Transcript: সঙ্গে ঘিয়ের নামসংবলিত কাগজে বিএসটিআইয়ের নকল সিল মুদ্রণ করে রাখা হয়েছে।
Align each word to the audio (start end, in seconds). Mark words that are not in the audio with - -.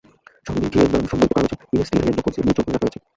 সঙ্গে 0.47 0.67
ঘিয়ের 0.73 0.91
নামসংবলিত 0.93 1.31
কাগজে 1.35 1.55
বিএসটিআইয়ের 1.71 2.15
নকল 2.17 2.31
সিল 2.33 2.43
মুদ্রণ 2.47 2.63
করে 2.65 2.73
রাখা 2.75 2.85
হয়েছে। 2.85 2.99